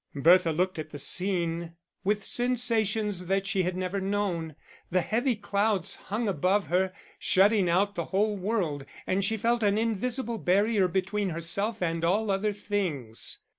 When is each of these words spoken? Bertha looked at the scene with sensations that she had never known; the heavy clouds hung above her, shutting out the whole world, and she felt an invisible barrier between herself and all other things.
Bertha 0.15 0.51
looked 0.51 0.79
at 0.79 0.89
the 0.89 0.97
scene 0.97 1.75
with 2.03 2.25
sensations 2.25 3.27
that 3.27 3.45
she 3.45 3.61
had 3.61 3.77
never 3.77 4.01
known; 4.01 4.55
the 4.89 5.01
heavy 5.01 5.35
clouds 5.35 5.93
hung 5.93 6.27
above 6.27 6.65
her, 6.65 6.91
shutting 7.19 7.69
out 7.69 7.93
the 7.93 8.05
whole 8.05 8.35
world, 8.35 8.83
and 9.05 9.23
she 9.23 9.37
felt 9.37 9.61
an 9.61 9.77
invisible 9.77 10.39
barrier 10.39 10.87
between 10.87 11.29
herself 11.29 11.83
and 11.83 12.03
all 12.03 12.31
other 12.31 12.51
things. 12.51 13.41